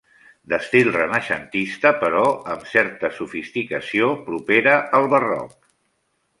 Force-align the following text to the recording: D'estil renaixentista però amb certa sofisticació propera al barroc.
D'estil 0.51 0.87
renaixentista 0.95 1.91
però 2.05 2.23
amb 2.55 2.67
certa 2.71 3.13
sofisticació 3.19 4.11
propera 4.33 4.77
al 5.01 5.09
barroc. 5.17 5.57